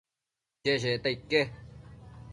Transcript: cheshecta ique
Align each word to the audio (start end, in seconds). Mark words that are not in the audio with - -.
cheshecta 0.63 1.09
ique 1.15 1.41